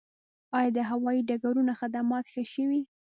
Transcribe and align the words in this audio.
آیا 0.57 0.71
د 0.77 0.79
هوایي 0.89 1.21
ډګرونو 1.29 1.71
خدمات 1.79 2.25
ښه 2.33 2.43
شوي؟ 2.53 2.81